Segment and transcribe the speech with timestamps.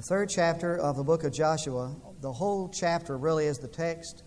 [0.00, 4.22] The third chapter of the book of Joshua, the whole chapter really is the text.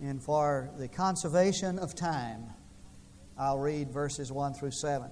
[0.00, 2.44] And for the conservation of time,
[3.36, 5.10] I'll read verses 1 through 7.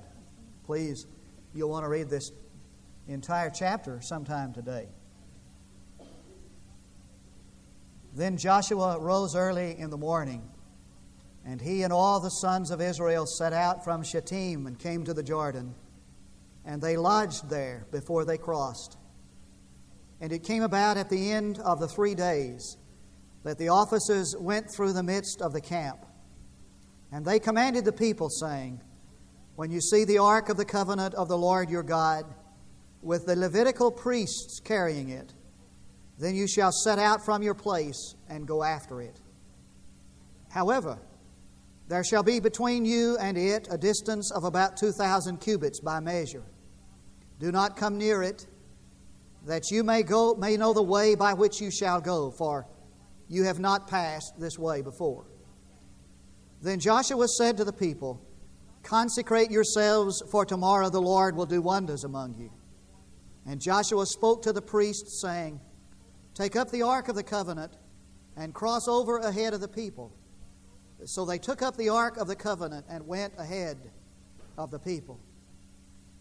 [0.64, 1.08] Please,
[1.52, 2.30] you'll want to read this
[3.08, 4.86] entire chapter sometime today.
[8.14, 10.48] Then Joshua rose early in the morning,
[11.44, 15.12] and he and all the sons of Israel set out from Shittim and came to
[15.12, 15.74] the Jordan,
[16.64, 18.96] and they lodged there before they crossed.
[20.20, 22.76] And it came about at the end of the three days
[23.44, 26.04] that the officers went through the midst of the camp.
[27.12, 28.80] And they commanded the people, saying,
[29.56, 32.24] When you see the ark of the covenant of the Lord your God,
[33.00, 35.32] with the Levitical priests carrying it,
[36.18, 39.20] then you shall set out from your place and go after it.
[40.50, 40.98] However,
[41.88, 46.42] there shall be between you and it a distance of about 2,000 cubits by measure.
[47.38, 48.46] Do not come near it,
[49.48, 52.66] that you may, go, may know the way by which you shall go, for
[53.28, 55.24] you have not passed this way before.
[56.60, 58.20] Then Joshua said to the people,
[58.82, 62.50] Consecrate yourselves, for tomorrow the Lord will do wonders among you.
[63.46, 65.60] And Joshua spoke to the priests, saying,
[66.34, 67.72] Take up the ark of the covenant
[68.36, 70.12] and cross over ahead of the people.
[71.06, 73.78] So they took up the ark of the covenant and went ahead
[74.58, 75.18] of the people.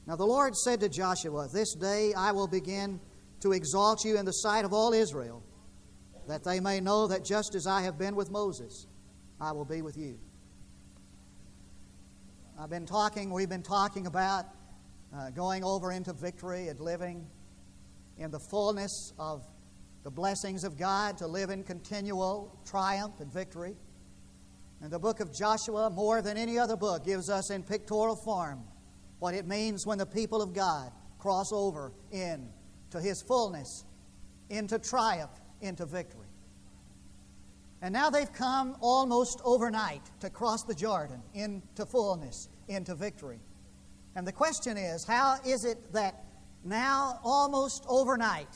[0.06, 3.02] Now the Lord said to Joshua, This day I will begin
[3.42, 5.44] to exalt you in the sight of all Israel,
[6.28, 8.88] that they may know that just as I have been with Moses,
[9.40, 10.20] I will be with you.
[12.60, 14.46] I've been talking, we've been talking about
[15.16, 17.28] uh, going over into victory and living
[18.18, 19.46] in the fullness of
[20.04, 23.76] the blessings of God to live in continual triumph and victory.
[24.82, 28.64] And the book of Joshua, more than any other book, gives us in pictorial form
[29.20, 32.50] what it means when the people of God cross over in
[32.92, 33.86] to his fullness,
[34.50, 36.28] into triumph, into victory.
[37.82, 43.40] And now they've come almost overnight to cross the Jordan into fullness, into victory.
[44.16, 46.24] And the question is how is it that
[46.64, 48.50] now, almost overnight,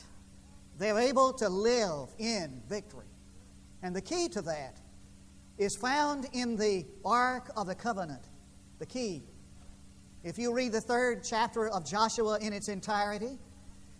[0.78, 3.06] they're able to live in victory.
[3.82, 4.80] And the key to that
[5.56, 8.22] is found in the Ark of the Covenant.
[8.78, 9.22] The key.
[10.24, 13.38] If you read the third chapter of Joshua in its entirety,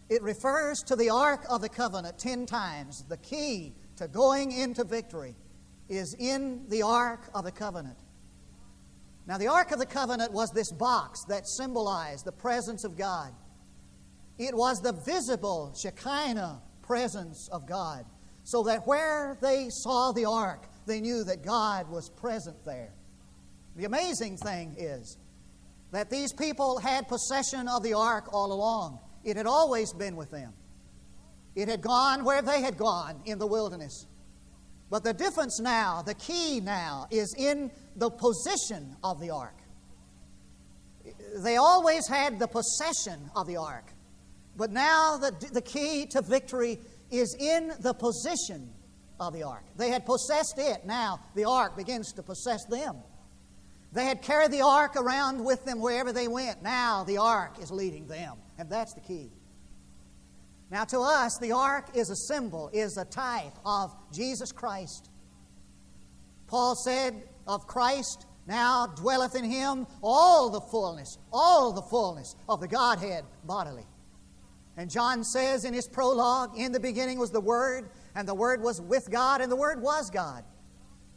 [0.09, 3.05] it refers to the Ark of the Covenant ten times.
[3.09, 5.35] The key to going into victory
[5.89, 7.99] is in the Ark of the Covenant.
[9.27, 13.33] Now, the Ark of the Covenant was this box that symbolized the presence of God.
[14.39, 18.05] It was the visible Shekinah presence of God,
[18.43, 22.93] so that where they saw the ark, they knew that God was present there.
[23.77, 25.17] The amazing thing is
[25.93, 28.99] that these people had possession of the ark all along.
[29.25, 30.53] It had always been with them.
[31.55, 34.07] It had gone where they had gone in the wilderness.
[34.91, 39.57] But the difference now, the key now, is in the position of the ark.
[41.37, 43.93] They always had the possession of the ark.
[44.57, 46.79] But now the, the key to victory
[47.11, 48.71] is in the position
[49.19, 49.65] of the ark.
[49.77, 50.85] They had possessed it.
[50.85, 52.97] Now the ark begins to possess them.
[53.93, 56.63] They had carried the ark around with them wherever they went.
[56.63, 58.37] Now the ark is leading them.
[58.59, 59.31] And that's the key.
[60.71, 65.11] Now, to us, the ark is a symbol, is a type of Jesus Christ.
[66.47, 72.61] Paul said of Christ, now dwelleth in him all the fullness, all the fullness of
[72.61, 73.85] the Godhead bodily.
[74.79, 78.63] And John says in his prologue, In the beginning was the Word, and the Word
[78.63, 80.43] was with God, and the Word was God.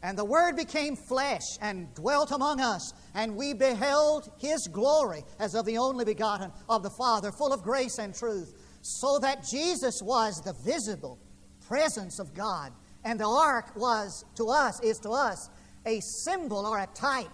[0.06, 5.56] And the Word became flesh and dwelt among us, and we beheld His glory as
[5.56, 10.00] of the only begotten of the Father, full of grace and truth, so that Jesus
[10.00, 11.18] was the visible
[11.66, 12.72] presence of God.
[13.02, 15.50] And the ark was to us, is to us,
[15.84, 17.26] a symbol or a type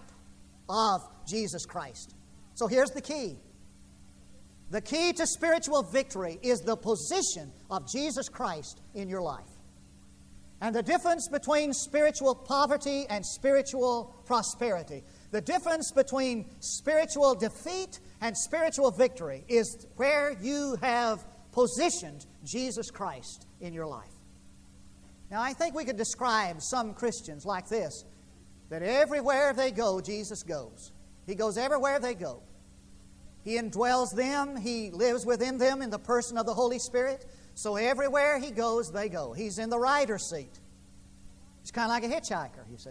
[0.67, 2.15] of Jesus Christ.
[2.55, 3.37] So here's the key
[4.71, 9.52] the key to spiritual victory is the position of Jesus Christ in your life.
[10.63, 18.35] And the difference between spiritual poverty and spiritual prosperity, the difference between spiritual defeat and
[18.37, 24.07] spiritual victory is where you have positioned Jesus Christ in your life.
[25.29, 28.05] Now, I think we could describe some Christians like this
[28.69, 30.93] that everywhere they go, Jesus goes.
[31.25, 32.41] He goes everywhere they go.
[33.43, 37.25] He indwells them, He lives within them in the person of the Holy Spirit.
[37.55, 39.33] So everywhere He goes, they go.
[39.33, 40.59] He's in the rider's seat.
[41.61, 42.89] He's kind of like a hitchhiker, you see.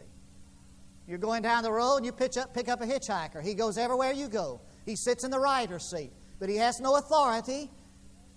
[1.07, 3.43] You're going down the road and you pick up, pick up a hitchhiker.
[3.43, 4.61] He goes everywhere you go.
[4.87, 7.69] He sits in the rider's seat, but he has no authority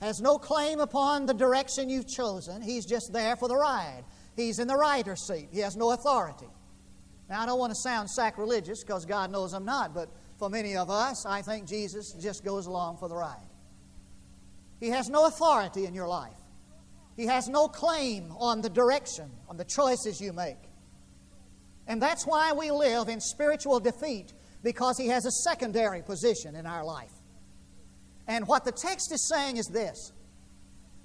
[0.02, 2.62] has no claim upon the direction you've chosen.
[2.62, 4.04] He's just there for the ride.
[4.36, 5.48] He's in the rider's seat.
[5.52, 6.48] He has no authority.
[7.30, 10.76] Now, I don't want to sound sacrilegious because God knows I'm not, but for many
[10.76, 13.48] of us, I think Jesus just goes along for the ride.
[14.86, 16.38] He has no authority in your life.
[17.18, 20.60] He has no claim on the direction, on the choices you make.
[21.88, 26.68] And that's why we live in spiritual defeat because He has a secondary position in
[26.68, 27.14] our life.
[28.28, 30.14] And what the text is saying is this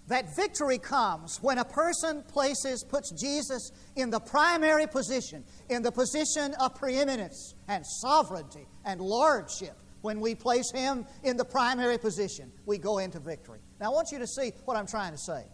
[0.09, 5.93] that victory comes when a person places, puts Jesus in the primary position, in the
[5.93, 9.79] position of preeminence and sovereignty and lordship.
[10.03, 13.61] When we place Him in the primary position, we go into victory.
[13.81, 15.45] Now, I want you to see what I'm trying to say.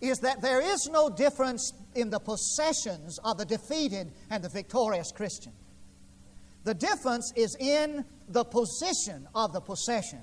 [0.00, 5.12] Is that there is no difference in the possessions of the defeated and the victorious
[5.12, 5.52] Christian.
[6.64, 10.20] The difference is in the position of the possession.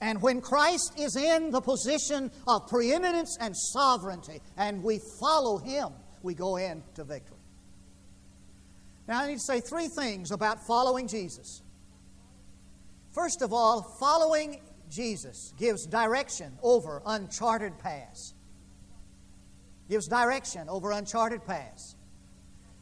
[0.00, 5.88] And when Christ is in the position of preeminence and sovereignty, and we follow Him,
[6.22, 7.38] we go into victory.
[9.06, 11.62] Now, I need to say three things about following Jesus.
[13.14, 18.34] First of all, following Jesus gives direction over uncharted paths.
[19.88, 21.94] Gives direction over uncharted paths.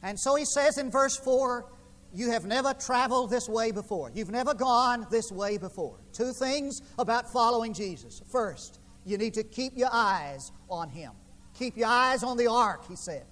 [0.02, 1.67] And so he says in verse 4
[2.14, 4.11] you have never traveled this way before.
[4.14, 5.99] You've never gone this way before.
[6.12, 8.23] Two things about following Jesus.
[8.31, 11.12] First, you need to keep your eyes on Him.
[11.58, 13.25] Keep your eyes on the ark, he said.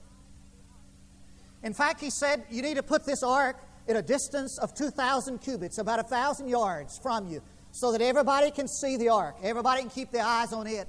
[1.62, 3.56] In fact, he said you need to put this ark
[3.88, 7.42] at a distance of 2,000 cubits, about 1,000 yards from you,
[7.72, 9.36] so that everybody can see the ark.
[9.42, 10.88] Everybody can keep their eyes on it.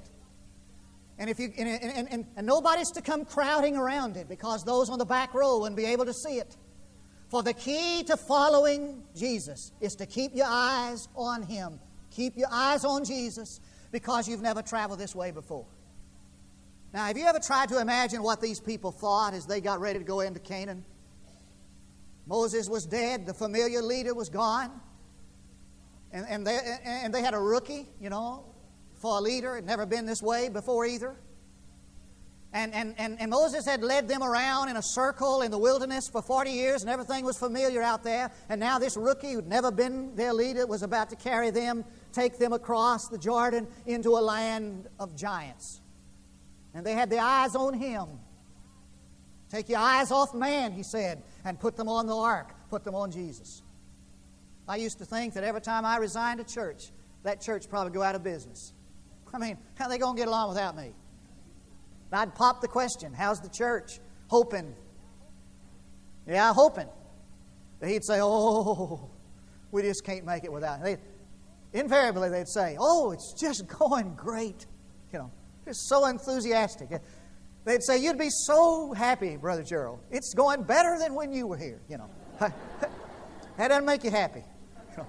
[1.18, 4.90] And, if you, and, and, and, and nobody's to come crowding around it because those
[4.90, 6.56] on the back row wouldn't be able to see it.
[7.28, 11.80] For the key to following Jesus is to keep your eyes on Him.
[12.10, 13.60] Keep your eyes on Jesus
[13.90, 15.64] because you've never traveled this way before.
[16.92, 19.98] Now, have you ever tried to imagine what these people thought as they got ready
[19.98, 20.84] to go into Canaan?
[22.26, 24.70] Moses was dead, the familiar leader was gone,
[26.12, 28.44] and, and, they, and they had a rookie, you know,
[28.94, 29.54] for a leader.
[29.54, 31.16] Had never been this way before either.
[32.54, 36.08] And, and, and, and Moses had led them around in a circle in the wilderness
[36.08, 38.30] for 40 years, and everything was familiar out there.
[38.50, 41.82] And now this rookie who'd never been their leader was about to carry them,
[42.12, 45.80] take them across the Jordan into a land of giants.
[46.74, 48.06] And they had their eyes on him.
[49.48, 52.94] Take your eyes off man, he said, and put them on the ark, put them
[52.94, 53.62] on Jesus.
[54.68, 56.92] I used to think that every time I resigned a church,
[57.24, 58.72] that church probably go out of business.
[59.34, 60.92] I mean, how are they going to get along without me?
[62.12, 63.98] I'd pop the question, How's the church?
[64.28, 64.74] Hoping.
[66.26, 66.88] Yeah, hoping.
[67.82, 69.10] He'd say, Oh,
[69.70, 70.82] we just can't make it without.
[70.82, 70.98] They,
[71.72, 74.66] invariably, they'd say, Oh, it's just going great.
[75.12, 75.30] You know,
[75.66, 76.90] just so enthusiastic.
[77.64, 80.00] They'd say, You'd be so happy, Brother Gerald.
[80.10, 82.10] It's going better than when you were here, you know.
[82.40, 84.44] that doesn't make you happy.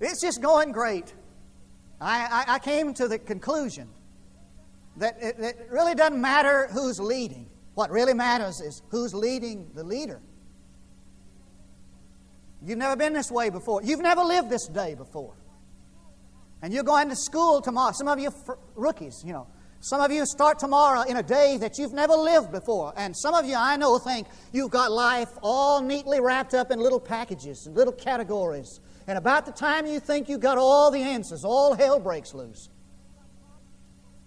[0.00, 1.12] It's just going great.
[2.00, 3.88] I, I, I came to the conclusion
[4.96, 7.48] that it, it really doesn't matter who's leading.
[7.74, 10.20] What really matters is who's leading the leader.
[12.64, 13.82] You've never been this way before.
[13.82, 15.34] You've never lived this day before.
[16.60, 17.92] And you're going to school tomorrow.
[17.92, 18.32] Some of you
[18.74, 19.46] rookies, you know.
[19.80, 22.92] Some of you start tomorrow in a day that you've never lived before.
[22.96, 26.80] And some of you, I know, think you've got life all neatly wrapped up in
[26.80, 28.80] little packages and little categories.
[29.06, 32.70] And about the time you think you've got all the answers, all hell breaks loose.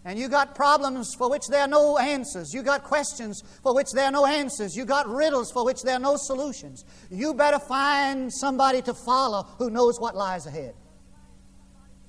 [0.03, 2.53] And you got problems for which there are no answers.
[2.53, 4.75] You got questions for which there are no answers.
[4.75, 6.85] You got riddles for which there are no solutions.
[7.11, 10.73] You better find somebody to follow who knows what lies ahead.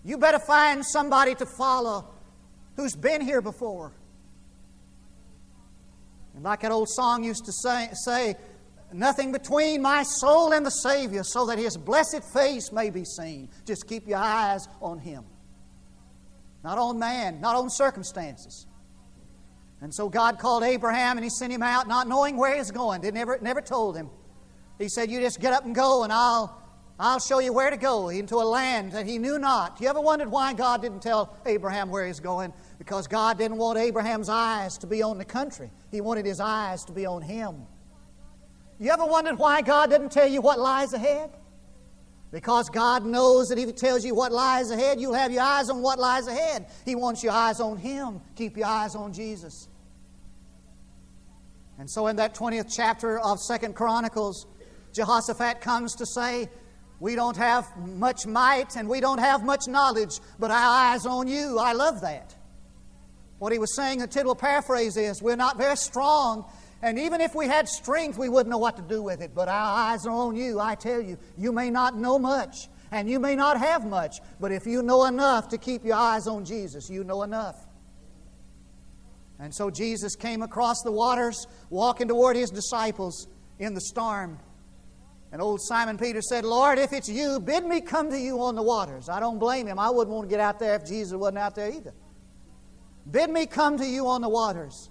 [0.05, 2.12] You better find somebody to follow
[2.77, 3.93] who's been here before.
[6.35, 8.35] And like that old song used to say, say
[8.93, 13.51] nothing between my soul and the Savior, so that His blessed face may be seen.
[13.67, 15.25] Just keep your eyes on Him
[16.65, 18.67] not on man, not on circumstances.
[19.81, 23.01] And so God called Abraham and he sent him out not knowing where he's going.
[23.01, 24.11] They never, never told him.
[24.79, 26.62] He said, You just get up and go, and I'll,
[26.99, 29.81] I'll show you where to go into a land that he knew not.
[29.81, 32.53] You ever wondered why God didn't tell Abraham where he's going?
[32.79, 36.85] Because God didn't want Abraham's eyes to be on the country, He wanted his eyes
[36.85, 37.67] to be on him.
[38.79, 41.31] You ever wondered why God didn't tell you what lies ahead?
[42.33, 45.69] Because God knows that if He tells you what lies ahead, you'll have your eyes
[45.69, 46.67] on what lies ahead.
[46.85, 48.23] He wants your eyes on Him.
[48.37, 49.69] Keep your eyes on Jesus.
[51.79, 54.47] And so in that 20th chapter of Second Chronicles,
[54.95, 56.49] Jehoshaphat comes to say,
[57.03, 61.27] We don't have much might and we don't have much knowledge, but our eyes on
[61.27, 61.59] you.
[61.59, 62.33] I love that.
[63.41, 66.45] What he was saying, the Tidwell paraphrase is, we're not very strong,
[66.81, 69.35] and even if we had strength, we wouldn't know what to do with it.
[69.35, 70.61] But our eyes are on you.
[70.61, 74.53] I tell you, you may not know much, and you may not have much, but
[74.53, 77.67] if you know enough to keep your eyes on Jesus, you know enough.
[79.41, 83.27] And so Jesus came across the waters, walking toward his disciples
[83.59, 84.39] in the storm.
[85.33, 88.55] And old Simon Peter said, Lord, if it's you, bid me come to you on
[88.55, 89.09] the waters.
[89.09, 89.79] I don't blame him.
[89.79, 91.95] I wouldn't want to get out there if Jesus wasn't out there either.
[93.11, 94.91] Bid me come to you on the waters.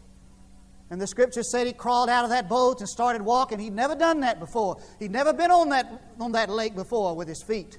[0.89, 3.59] And the scripture said he crawled out of that boat and started walking.
[3.59, 4.77] He'd never done that before.
[4.99, 7.77] He'd never been on that, on that lake before with his feet.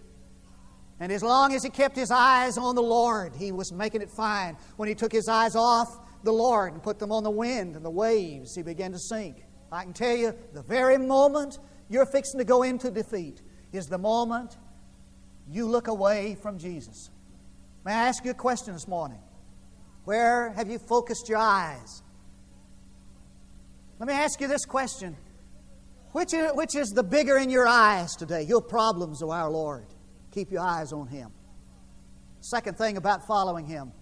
[1.01, 4.11] And as long as he kept his eyes on the Lord, he was making it
[4.11, 4.57] fine.
[4.77, 5.89] When he took his eyes off
[6.23, 9.43] the Lord and put them on the wind and the waves, he began to sink.
[9.73, 11.59] I can tell you, the very moment
[11.93, 14.57] you're fixing to go into defeat is the moment
[15.51, 17.11] you look away from Jesus.
[17.85, 19.19] May I ask you a question this morning?
[20.05, 22.03] Where have you focused your eyes?
[23.99, 25.17] Let me ask you this question.
[26.13, 29.87] Which is, which is the bigger in your eyes today, your problems or our Lord?
[30.33, 31.31] Keep your eyes on Him.
[32.41, 33.93] Second thing about following Him.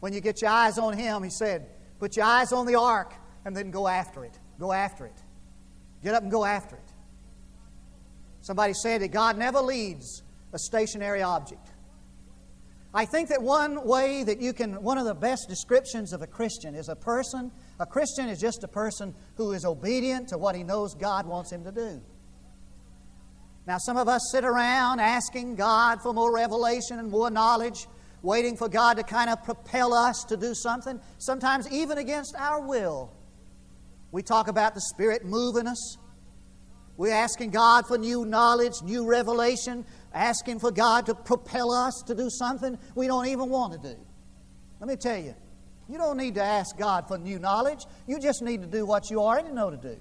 [0.00, 1.66] When you get your eyes on Him, He said,
[1.98, 3.14] put your eyes on the ark
[3.44, 4.38] and then go after it.
[4.58, 5.22] Go after it.
[6.02, 6.85] Get up and go after it.
[8.46, 10.22] Somebody said that God never leads
[10.52, 11.72] a stationary object.
[12.94, 16.28] I think that one way that you can, one of the best descriptions of a
[16.28, 17.50] Christian is a person,
[17.80, 21.50] a Christian is just a person who is obedient to what he knows God wants
[21.50, 22.00] him to do.
[23.66, 27.88] Now, some of us sit around asking God for more revelation and more knowledge,
[28.22, 32.60] waiting for God to kind of propel us to do something, sometimes even against our
[32.60, 33.12] will.
[34.12, 35.98] We talk about the Spirit moving us.
[36.96, 39.84] We're asking God for new knowledge, new revelation,
[40.14, 43.96] asking for God to propel us to do something we don't even want to do.
[44.80, 45.34] Let me tell you,
[45.88, 47.84] you don't need to ask God for new knowledge.
[48.06, 49.96] You just need to do what you already know to do.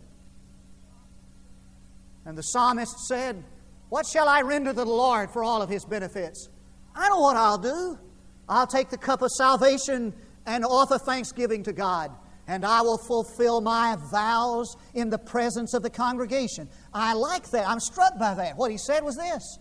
[2.25, 3.44] And the psalmist said,
[3.90, 6.50] What shall I render to the Lord for all of his benefits?
[6.96, 8.00] I know what I'll do.
[8.48, 10.14] I'll take the cup of salvation
[10.46, 12.12] and offer thanksgiving to God
[12.48, 16.70] and I will fulfill my vows in the presence of the congregation.
[16.94, 17.68] I like that.
[17.68, 18.58] I'm struck by that.
[18.58, 19.60] What he said was this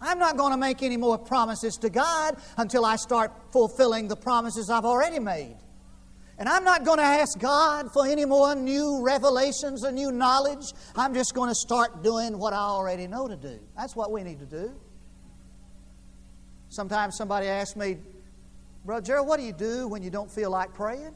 [0.00, 4.16] I'm not going to make any more promises to God until I start fulfilling the
[4.16, 5.56] promises I've already made.
[6.40, 10.72] And I'm not going to ask God for any more new revelations or new knowledge.
[10.94, 13.58] I'm just going to start doing what I already know to do.
[13.76, 14.72] That's what we need to do.
[16.68, 17.96] Sometimes somebody asks me,
[18.84, 21.12] Brother Gerald, what do you do when you don't feel like praying?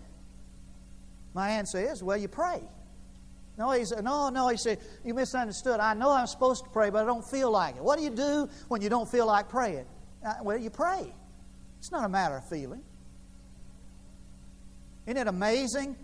[1.35, 2.63] My answer is, well, you pray.
[3.59, 5.79] No, he said, no, no, he said, you misunderstood.
[5.79, 7.85] I know I'm supposed to pray, but I don't feel like it.
[7.85, 9.85] What do you do when you don't feel like praying?
[10.25, 11.13] Uh, well, you pray.
[11.79, 12.83] It's not a matter of feeling.
[15.07, 15.97] Isn't it amazing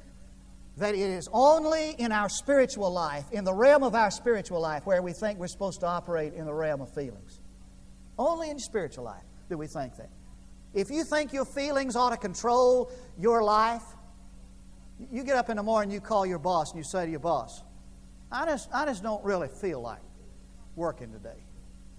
[0.77, 4.87] that it is only in our spiritual life, in the realm of our spiritual life,
[4.87, 7.41] where we think we're supposed to operate in the realm of feelings?
[8.19, 10.11] Only in spiritual life do we think that.
[10.75, 13.83] If you think your feelings ought to control your life,
[15.11, 17.21] you get up in the morning, you call your boss, and you say to your
[17.21, 17.63] boss,
[18.31, 20.01] I just, I just don't really feel like
[20.77, 21.45] working today.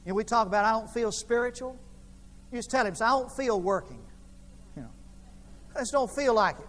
[0.06, 1.78] You know, we talk about I don't feel spiritual.
[2.52, 4.02] You just tell him, I don't feel working.
[4.76, 4.90] You know,
[5.76, 6.68] I just don't feel like it.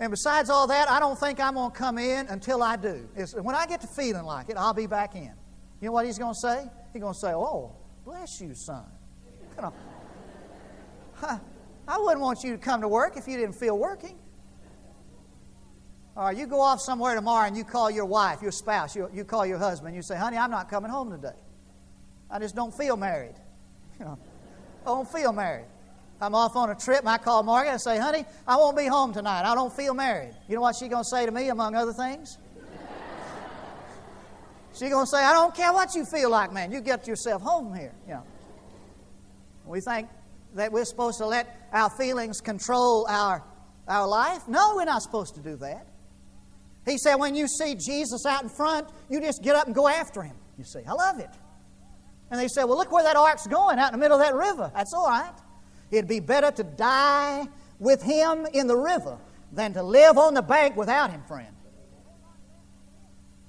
[0.00, 3.08] And besides all that, I don't think I'm going to come in until I do.
[3.16, 5.32] It's, when I get to feeling like it, I'll be back in.
[5.80, 6.64] You know what he's going to say?
[6.92, 8.84] He's going to say, Oh, bless you, son.
[11.20, 14.16] I wouldn't want you to come to work if you didn't feel working.
[16.18, 19.22] Or you go off somewhere tomorrow and you call your wife, your spouse, you, you
[19.22, 21.36] call your husband, you say, honey, I'm not coming home today.
[22.28, 23.36] I just don't feel married.
[24.00, 24.16] I
[24.84, 25.66] don't feel married.
[26.20, 28.86] I'm off on a trip and I call Margaret and say, honey, I won't be
[28.86, 29.48] home tonight.
[29.48, 30.34] I don't feel married.
[30.48, 32.36] You know what she's going to say to me, among other things?
[34.72, 36.72] she's going to say, I don't care what you feel like, man.
[36.72, 37.94] You get yourself home here.
[38.08, 38.22] You know.
[39.66, 40.08] We think
[40.54, 43.44] that we're supposed to let our feelings control our,
[43.86, 44.48] our life.
[44.48, 45.87] No, we're not supposed to do that.
[46.88, 49.88] He said, when you see Jesus out in front, you just get up and go
[49.88, 50.36] after him.
[50.56, 51.30] You see, I love it.
[52.30, 54.34] And they said, well, look where that ark's going out in the middle of that
[54.34, 54.70] river.
[54.74, 55.32] That's all right.
[55.90, 57.46] It'd be better to die
[57.78, 59.18] with him in the river
[59.52, 61.54] than to live on the bank without him, friend.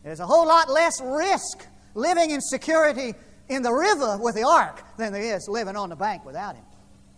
[0.04, 3.14] There's a whole lot less risk living in security
[3.50, 6.64] in the river with the ark than there is living on the bank without him.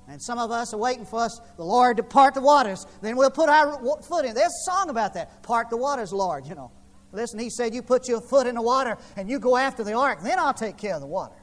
[0.07, 2.85] And some of us are waiting for us, the Lord, to part the waters.
[3.01, 4.33] Then we'll put our foot in.
[4.33, 5.43] There's a song about that.
[5.43, 6.71] Part the waters, Lord, you know.
[7.13, 9.93] Listen, he said, You put your foot in the water and you go after the
[9.93, 11.35] ark, then I'll take care of the water.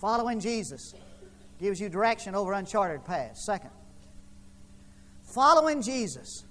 [0.00, 0.94] Following Jesus
[1.58, 3.44] gives you direction over uncharted paths.
[3.46, 3.70] Second,
[5.34, 6.44] following Jesus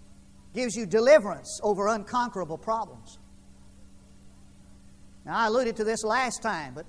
[0.53, 3.19] gives you deliverance over unconquerable problems.
[5.25, 6.85] Now, I alluded to this last time, but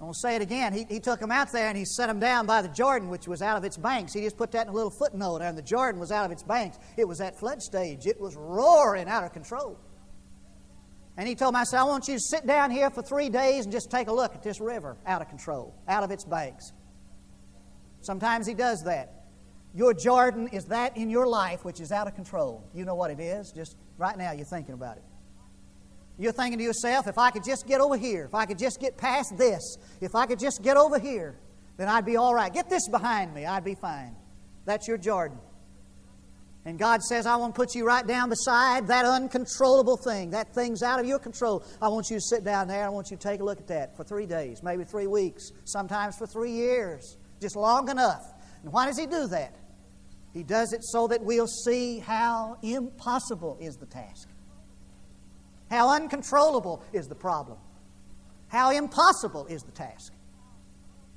[0.00, 0.72] I will say it again.
[0.72, 3.26] He, he took them out there and he set them down by the Jordan, which
[3.26, 4.12] was out of its banks.
[4.12, 6.42] He just put that in a little footnote, and the Jordan was out of its
[6.42, 6.78] banks.
[6.96, 9.78] It was at flood stage, it was roaring out of control.
[11.18, 13.30] And he told me, I said, I want you to sit down here for three
[13.30, 16.24] days and just take a look at this river out of control, out of its
[16.24, 16.72] banks.
[18.02, 19.24] Sometimes he does that.
[19.74, 22.68] Your Jordan is that in your life which is out of control.
[22.74, 23.50] You know what it is?
[23.50, 25.04] Just right now, you're thinking about it.
[26.18, 28.80] You're thinking to yourself, if I could just get over here, if I could just
[28.80, 31.36] get past this, if I could just get over here,
[31.76, 32.52] then I'd be all right.
[32.52, 34.16] Get this behind me, I'd be fine.
[34.64, 35.38] That's your Jordan.
[36.64, 40.30] And God says, I want to put you right down beside that uncontrollable thing.
[40.30, 41.64] That thing's out of your control.
[41.80, 42.84] I want you to sit down there.
[42.84, 45.52] I want you to take a look at that for three days, maybe three weeks,
[45.64, 48.24] sometimes for three years, just long enough.
[48.64, 49.54] And why does He do that?
[50.34, 54.28] He does it so that we'll see how impossible is the task.
[55.70, 57.58] How uncontrollable is the problem?
[58.48, 60.12] How impossible is the task?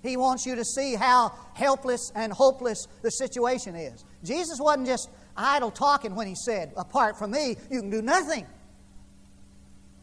[0.01, 4.05] He wants you to see how helpless and hopeless the situation is.
[4.23, 8.45] Jesus wasn't just idle talking when he said, Apart from me, you can do nothing.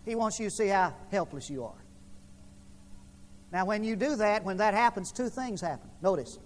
[0.04, 1.84] He wants you to see how helpless you are.
[3.52, 5.88] Now, when you do that, when that happens, two things happen.
[6.02, 6.38] Notice.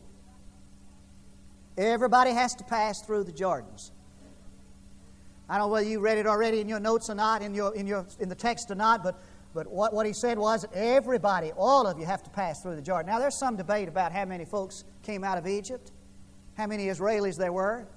[1.76, 3.90] Everybody has to pass through the Jordans.
[5.50, 7.75] I don't know whether you read it already in your notes or not, in, your,
[7.75, 9.21] in, your, in the text or not, but,
[9.52, 12.76] but what, what he said was that everybody, all of you, have to pass through
[12.76, 13.11] the Jordan.
[13.11, 15.90] Now, there's some debate about how many folks came out of Egypt,
[16.57, 17.88] how many Israelis there were.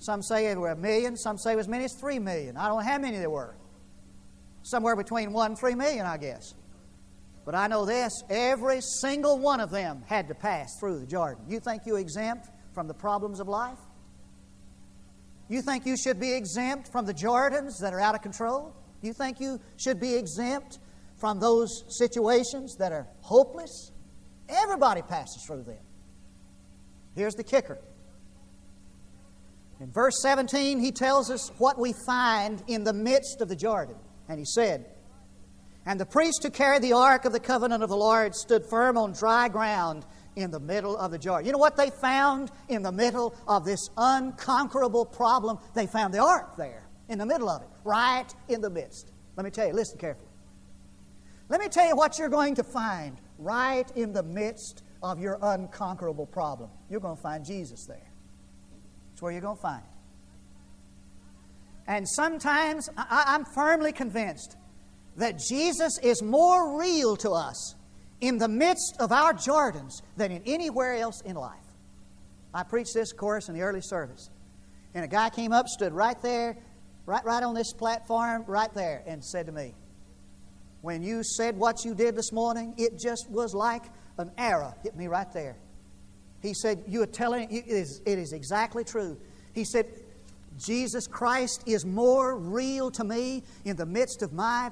[0.00, 2.56] Some say there were a million, some say as many as three million.
[2.56, 3.54] I don't know how many there were.
[4.64, 6.54] Somewhere between one and three million, I guess.
[7.44, 11.44] But I know this every single one of them had to pass through the Jordan.
[11.48, 13.78] You think you're exempt from the problems of life?
[15.48, 18.74] You think you should be exempt from the Jordans that are out of control?
[19.02, 20.78] You think you should be exempt
[21.16, 23.92] from those situations that are hopeless?
[24.48, 25.78] Everybody passes through them.
[27.14, 27.78] Here's the kicker.
[29.80, 33.96] In verse 17, he tells us what we find in the midst of the Jordan.
[34.28, 34.86] And he said,
[35.86, 38.96] And the priest who carried the ark of the covenant of the Lord stood firm
[38.96, 41.46] on dry ground in the middle of the Jordan.
[41.46, 45.58] You know what they found in the middle of this unconquerable problem?
[45.74, 49.12] They found the ark there, in the middle of it, right in the midst.
[49.36, 50.28] Let me tell you, listen carefully.
[51.48, 55.38] Let me tell you what you're going to find right in the midst of your
[55.42, 56.70] unconquerable problem.
[56.88, 58.10] You're going to find Jesus there.
[59.10, 59.88] That's where you're going to find him.
[61.86, 64.56] And sometimes I, am firmly convinced
[65.16, 67.74] that Jesus is more real to us
[68.20, 71.58] in the midst of our Jordans than in anywhere else in life.
[72.52, 74.30] I preached this course in the early service.
[74.94, 76.56] And a guy came up, stood right there,
[77.04, 79.74] right, right on this platform, right there, and said to me,
[80.82, 83.82] When you said what you did this morning, it just was like
[84.18, 85.56] an arrow hit me right there.
[86.40, 89.18] He said, You are telling it is, it is exactly true.
[89.52, 89.86] He said,
[90.58, 94.70] Jesus Christ is more real to me in the midst of my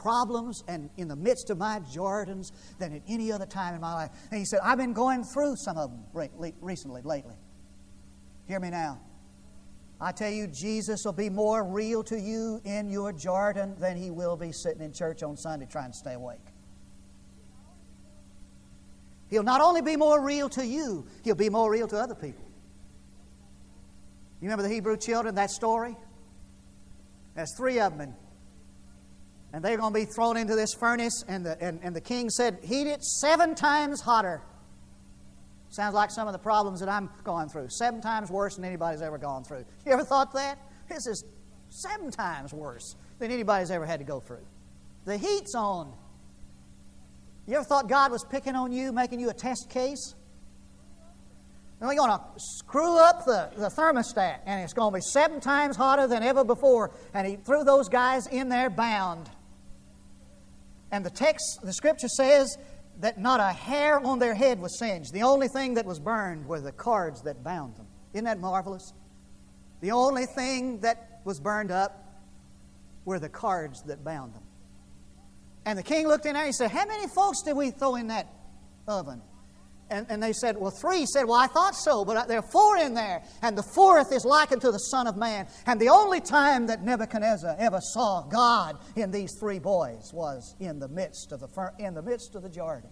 [0.00, 3.94] problems and in the midst of my Jordans than at any other time in my
[3.94, 4.10] life.
[4.30, 7.36] And he said, I've been going through some of them recently, lately.
[8.48, 9.00] Hear me now.
[10.00, 14.10] I tell you, Jesus will be more real to you in your Jordan than he
[14.10, 16.40] will be sitting in church on Sunday trying to stay awake.
[19.28, 22.44] He'll not only be more real to you, he'll be more real to other people.
[24.40, 25.94] You remember the Hebrew children, that story?
[27.36, 28.14] There's three of them, and
[29.64, 31.24] they're going to be thrown into this furnace.
[31.26, 34.42] And the, and, and the king said, Heat it seven times hotter.
[35.70, 37.68] Sounds like some of the problems that I'm going through.
[37.70, 39.64] Seven times worse than anybody's ever gone through.
[39.86, 40.58] You ever thought that?
[40.88, 41.24] This is
[41.68, 44.44] seven times worse than anybody's ever had to go through.
[45.04, 45.92] The heat's on.
[47.46, 50.14] You ever thought God was picking on you, making you a test case?
[51.80, 55.40] And we're going to screw up the, the thermostat, and it's going to be seven
[55.40, 56.90] times hotter than ever before.
[57.14, 59.30] And he threw those guys in there bound.
[60.92, 62.56] And the text, the scripture says
[63.00, 65.12] that not a hair on their head was singed.
[65.12, 67.86] The only thing that was burned were the cords that bound them.
[68.12, 68.92] Isn't that marvelous?
[69.80, 72.22] The only thing that was burned up
[73.04, 74.42] were the cords that bound them.
[75.64, 77.96] And the king looked in there and he said, How many folks did we throw
[77.96, 78.26] in that
[78.88, 79.22] oven?
[79.90, 81.00] And, and they said, Well, three.
[81.00, 83.22] He said, Well, I thought so, but uh, there are four in there.
[83.42, 85.48] And the fourth is likened to the Son of Man.
[85.66, 90.78] And the only time that Nebuchadnezzar ever saw God in these three boys was in
[90.78, 92.88] the midst of the, in the, midst of the Jordan.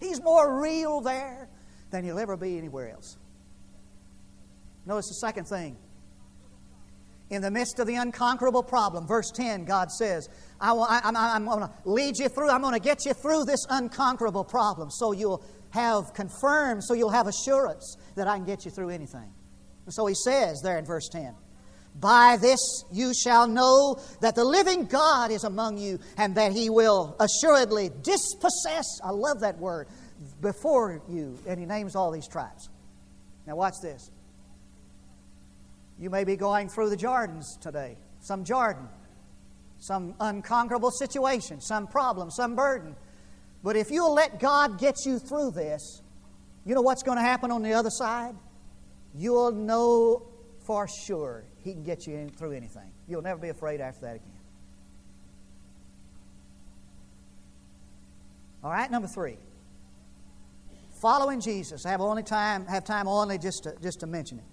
[0.00, 1.48] He's more real there
[1.90, 3.16] than he'll ever be anywhere else.
[4.86, 5.76] Notice the second thing.
[7.28, 10.28] In the midst of the unconquerable problem, verse 10, God says,
[10.60, 14.42] I am going to lead you through, I'm going to get you through this unconquerable
[14.42, 18.90] problem so you'll have confirmed, so you'll have assurance that I can get you through
[18.90, 19.32] anything.
[19.84, 21.34] And so he says there in verse 10,
[21.98, 26.70] by this you shall know that the living God is among you, and that he
[26.70, 29.88] will assuredly dispossess, I love that word,
[30.40, 31.38] before you.
[31.46, 32.68] And he names all these tribes.
[33.46, 34.10] Now, watch this.
[35.98, 38.88] You may be going through the Jordans today, some Jordan,
[39.78, 42.94] some unconquerable situation, some problem, some burden.
[43.62, 46.02] But if you'll let God get you through this,
[46.64, 48.34] you know what's going to happen on the other side?
[49.14, 50.28] You'll know
[50.60, 52.92] for sure He can get you in, through anything.
[53.08, 54.28] You'll never be afraid after that again.
[58.62, 59.36] All right, number three.
[61.00, 61.86] Following Jesus.
[61.86, 64.44] I have only time have time only just to, just to mention it.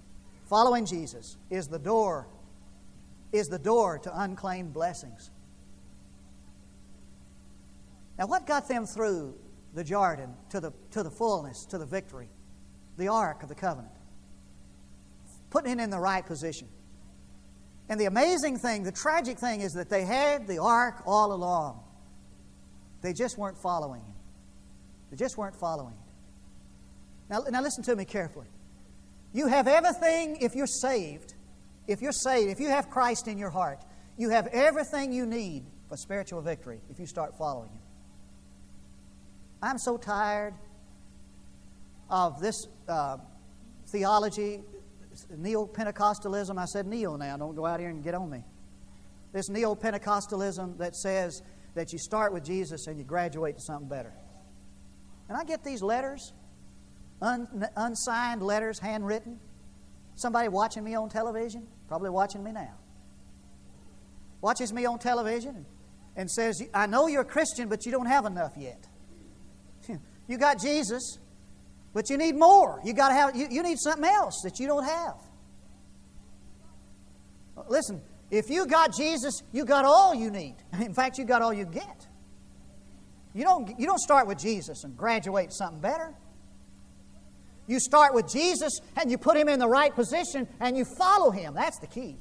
[0.46, 2.26] Following Jesus is the door
[3.32, 5.30] is the door to unclaimed blessings.
[8.18, 9.34] Now, what got them through
[9.74, 12.28] the Jordan to the, to the fullness, to the victory?
[12.96, 13.94] The Ark of the Covenant.
[15.50, 16.68] Putting it in the right position.
[17.88, 21.80] And the amazing thing, the tragic thing, is that they had the Ark all along.
[23.02, 24.14] They just weren't following Him.
[25.10, 27.30] They just weren't following it.
[27.30, 28.48] Now, now listen to me carefully.
[29.32, 31.34] You have everything if you're saved.
[31.86, 33.82] If you're saved, if you have Christ in your heart,
[34.18, 37.78] you have everything you need for spiritual victory if you start following Him.
[39.62, 40.54] I'm so tired
[42.08, 43.18] of this uh,
[43.88, 44.60] theology,
[45.36, 46.58] neo Pentecostalism.
[46.58, 48.44] I said neo now, don't go out here and get on me.
[49.32, 51.42] This neo Pentecostalism that says
[51.74, 54.12] that you start with Jesus and you graduate to something better.
[55.28, 56.32] And I get these letters,
[57.20, 59.38] un, unsigned letters, handwritten.
[60.14, 62.74] Somebody watching me on television, probably watching me now,
[64.40, 65.66] watches me on television
[66.16, 68.88] and says, I know you're a Christian, but you don't have enough yet.
[70.28, 71.18] You got Jesus,
[71.92, 72.80] but you need more.
[72.84, 75.16] You got to have you, you need something else that you don't have.
[77.68, 80.56] Listen, if you got Jesus, you got all you need.
[80.80, 82.06] In fact, you got all you get.
[83.34, 86.14] You don't, you don't start with Jesus and graduate something better.
[87.66, 91.30] You start with Jesus and you put him in the right position and you follow
[91.30, 91.54] him.
[91.54, 92.16] That's the key.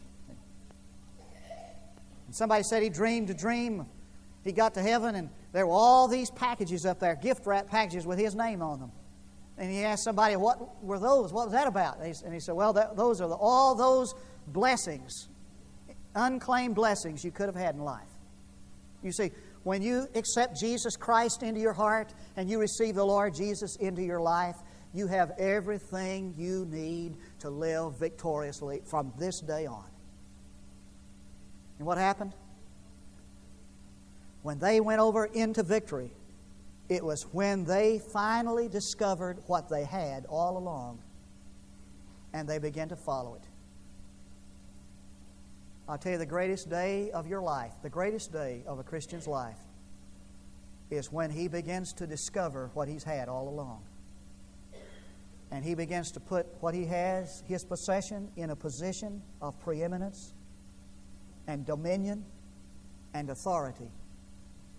[2.26, 3.86] And somebody said he dreamed a dream.
[4.48, 8.06] He got to heaven and there were all these packages up there, gift wrap packages
[8.06, 8.92] with his name on them.
[9.58, 11.34] And he asked somebody, What were those?
[11.34, 12.00] What was that about?
[12.00, 14.14] And he, said, Well, that, those are the, all those
[14.48, 15.30] blessings,
[16.16, 18.08] unclaimed blessings you could have had in life.
[19.04, 19.32] You see,
[19.64, 24.04] when you accept Jesus Christ into your heart and you receive the Lord Jesus into
[24.04, 24.56] your life,
[24.94, 29.86] you have everything you need to live victoriously from this day on.
[31.80, 32.34] And what happened?
[34.48, 36.10] When they went over into victory,
[36.88, 41.00] it was when they finally discovered what they had all along
[42.32, 43.42] and they began to follow it.
[45.90, 49.28] I'll tell you the greatest day of your life, the greatest day of a Christian's
[49.28, 49.60] life,
[50.90, 53.84] is when he begins to discover what he's had all along.
[55.52, 60.34] And he begins to put what he has, his possession, in a position of preeminence
[61.48, 62.24] and dominion
[63.14, 63.92] and authority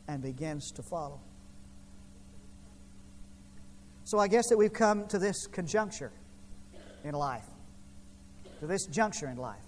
[0.09, 1.21] and begins to follow.
[4.05, 6.11] So I guess that we've come to this conjuncture
[7.05, 7.44] in life,
[8.61, 9.61] to this juncture in life.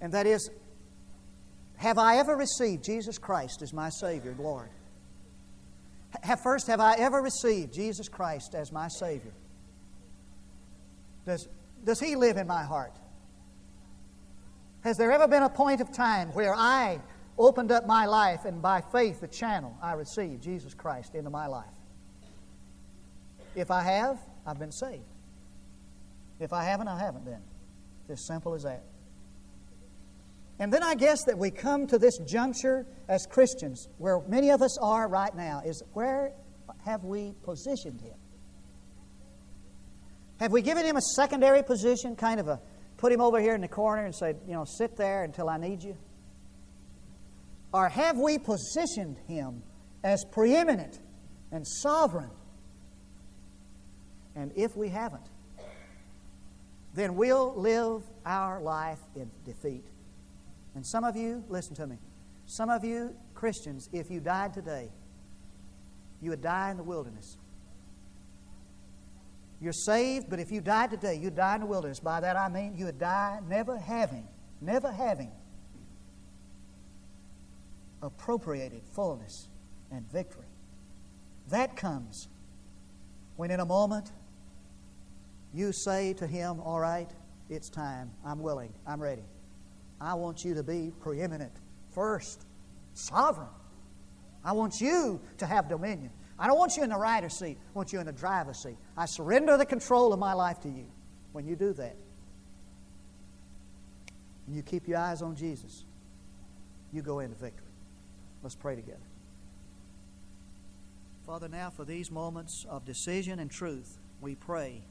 [0.00, 0.48] And that is,
[1.76, 4.68] have I ever received Jesus Christ as my Savior, Lord?
[6.22, 9.34] Have, first, have I ever received Jesus Christ as my Savior?
[11.26, 11.48] Does,
[11.84, 12.92] does He live in my heart?
[14.82, 17.00] Has there ever been a point of time where I
[17.38, 21.46] opened up my life, and by faith, the channel, I received Jesus Christ into my
[21.46, 21.66] life.
[23.54, 25.04] If I have, I've been saved.
[26.40, 27.42] If I haven't, I haven't been.
[28.08, 28.84] As simple as that.
[30.58, 34.62] And then I guess that we come to this juncture as Christians, where many of
[34.62, 36.32] us are right now, is where
[36.84, 38.14] have we positioned Him?
[40.40, 42.60] Have we given Him a secondary position, kind of a
[42.96, 45.58] put Him over here in the corner and say, you know, sit there until I
[45.58, 45.96] need you?
[47.72, 49.62] Or have we positioned him
[50.02, 51.00] as preeminent
[51.52, 52.30] and sovereign?
[54.34, 55.26] And if we haven't,
[56.94, 59.84] then we'll live our life in defeat.
[60.74, 61.96] And some of you, listen to me,
[62.46, 64.90] some of you Christians, if you died today,
[66.20, 67.36] you would die in the wilderness.
[69.60, 72.00] You're saved, but if you died today, you'd die in the wilderness.
[72.00, 74.26] By that I mean you would die never having,
[74.60, 75.32] never having
[78.02, 79.48] appropriated fullness
[79.90, 80.44] and victory.
[81.50, 82.28] That comes
[83.36, 84.12] when in a moment
[85.54, 87.10] you say to him, All right,
[87.48, 88.10] it's time.
[88.24, 88.72] I'm willing.
[88.86, 89.24] I'm ready.
[90.00, 91.52] I want you to be preeminent,
[91.92, 92.44] first,
[92.94, 93.48] sovereign.
[94.44, 96.10] I want you to have dominion.
[96.38, 97.58] I don't want you in the rider's seat.
[97.60, 98.76] I want you in the driver's seat.
[98.96, 100.86] I surrender the control of my life to you.
[101.32, 101.96] When you do that,
[104.46, 105.84] and you keep your eyes on Jesus,
[106.92, 107.67] you go into victory.
[108.48, 109.04] Let's pray together.
[111.26, 114.84] Father, now for these moments of decision and truth, we pray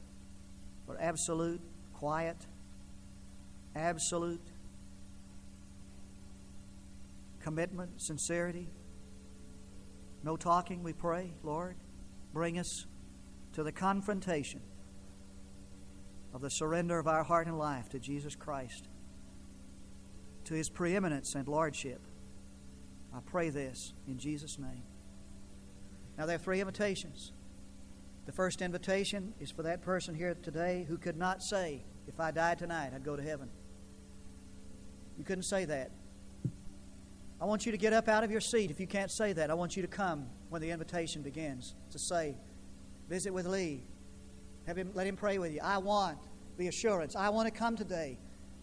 [0.86, 1.60] for absolute
[1.92, 2.36] quiet,
[3.74, 4.46] absolute
[7.40, 8.68] commitment, sincerity.
[10.22, 11.74] No talking, we pray, Lord.
[12.32, 12.86] Bring us
[13.54, 14.60] to the confrontation
[16.32, 18.86] of the surrender of our heart and life to Jesus Christ,
[20.44, 22.02] to his preeminence and lordship.
[23.14, 24.82] I pray this in Jesus' name.
[26.16, 27.32] Now, there are three invitations.
[28.26, 32.30] The first invitation is for that person here today who could not say, If I
[32.30, 33.48] died tonight, I'd go to heaven.
[35.16, 35.90] You couldn't say that.
[37.40, 38.70] I want you to get up out of your seat.
[38.70, 41.98] If you can't say that, I want you to come when the invitation begins to
[41.98, 42.36] say,
[43.08, 43.82] Visit with Lee.
[44.66, 45.60] Have him, let him pray with you.
[45.62, 46.18] I want
[46.58, 47.16] the assurance.
[47.16, 48.18] I want to come today.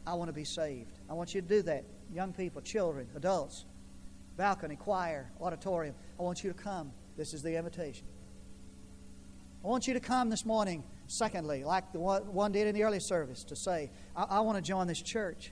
[0.06, 1.00] I want to be saved.
[1.10, 1.86] I want you to do that.
[2.14, 3.66] Young people, children, adults,
[4.38, 5.96] balcony, choir, auditorium.
[6.20, 6.92] I want you to come.
[7.18, 8.06] This is the invitation.
[9.64, 13.00] I want you to come this morning, secondly, like the one did in the early
[13.00, 15.52] service, to say, I, I want to join this church.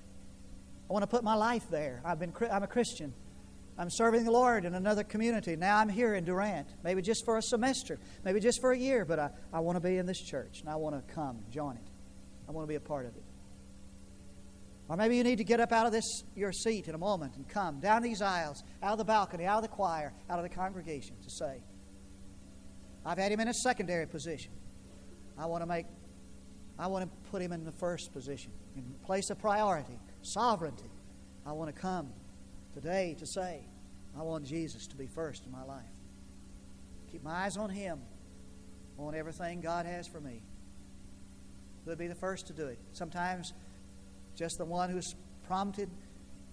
[0.90, 2.02] I want to put my life there.
[2.06, 3.14] I've been, I'm a Christian.
[3.78, 5.56] I'm serving the Lord in another community.
[5.56, 9.04] Now I'm here in Durant, maybe just for a semester, maybe just for a year,
[9.04, 11.78] but I, I want to be in this church and I want to come join
[11.78, 11.88] it.
[12.48, 13.24] I want to be a part of it.
[14.94, 17.36] Or maybe you need to get up out of this your seat in a moment
[17.36, 20.44] and come down these aisles, out of the balcony, out of the choir, out of
[20.44, 21.64] the congregation to say,
[23.04, 24.52] I've had him in a secondary position.
[25.36, 25.88] I want to make
[26.78, 30.92] I want to put him in the first position, in place of priority sovereignty.
[31.44, 32.14] I want to come
[32.76, 33.66] today to say,
[34.16, 35.90] I want Jesus to be first in my life.
[37.12, 38.00] Keep my eyes on Him,
[39.00, 40.44] on everything God has for me.
[41.84, 42.78] Who'll be the first to do it?
[42.92, 43.54] Sometimes
[44.36, 45.16] just the one who's
[45.46, 45.90] prompted,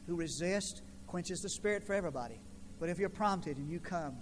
[0.06, 2.40] who resists, quenches the spirit for everybody.
[2.78, 4.16] But if you're prompted and you come,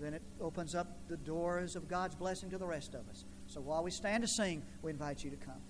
[0.00, 3.24] then it opens up the doors of God's blessing to the rest of us.
[3.46, 5.60] So while we stand to sing, we invite you to come.